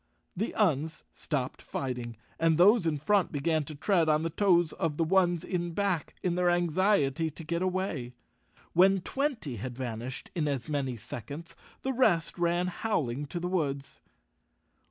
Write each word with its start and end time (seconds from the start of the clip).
The 0.35 0.53
Uns 0.55 1.03
stopped 1.13 1.61
fighting, 1.61 2.17
and 2.39 2.57
those 2.57 2.87
in 2.87 2.97
front 2.97 3.31
began 3.31 3.63
to 3.65 3.75
tread 3.75 4.09
on 4.09 4.23
the 4.23 4.31
toes 4.31 4.73
of 4.73 4.97
the 4.97 5.03
ones 5.03 5.43
in 5.43 5.73
back, 5.75 6.15
in 6.23 6.33
their 6.33 6.49
anxiety 6.49 7.29
to 7.29 7.43
get 7.43 7.61
away. 7.61 8.13
When 8.73 9.01
twenty 9.01 9.57
had 9.57 9.75
van¬ 9.75 9.99
ished 10.03 10.29
in 10.33 10.47
as 10.47 10.67
many 10.67 10.97
seconds, 10.97 11.55
the 11.83 11.93
rest 11.93 12.39
ran 12.39 12.65
howling 12.65 13.27
to 13.27 13.39
the 13.39 13.47
woods. 13.47 14.01